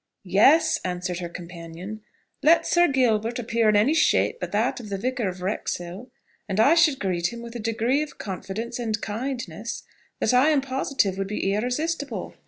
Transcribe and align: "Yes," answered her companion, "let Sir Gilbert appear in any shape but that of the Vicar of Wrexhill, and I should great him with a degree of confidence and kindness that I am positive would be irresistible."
"Yes," 0.25 0.79
answered 0.83 1.19
her 1.19 1.29
companion, 1.29 2.01
"let 2.41 2.65
Sir 2.65 2.87
Gilbert 2.87 3.37
appear 3.37 3.69
in 3.69 3.75
any 3.75 3.93
shape 3.93 4.39
but 4.39 4.51
that 4.51 4.79
of 4.79 4.89
the 4.89 4.97
Vicar 4.97 5.27
of 5.29 5.43
Wrexhill, 5.43 6.09
and 6.49 6.59
I 6.59 6.73
should 6.73 6.97
great 6.97 7.31
him 7.31 7.43
with 7.43 7.55
a 7.55 7.59
degree 7.59 8.01
of 8.01 8.17
confidence 8.17 8.79
and 8.79 8.99
kindness 8.99 9.83
that 10.19 10.33
I 10.33 10.49
am 10.49 10.61
positive 10.61 11.19
would 11.19 11.27
be 11.27 11.53
irresistible." 11.53 12.33